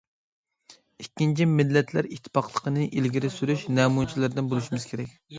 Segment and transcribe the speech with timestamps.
[1.01, 5.13] ئىككىنچى، مىللەتلەر ئىتتىپاقلىقىنى ئىلگىرى سۈرۈش نەمۇنىچىلىرىدىن بولۇشىمىز كېرەك.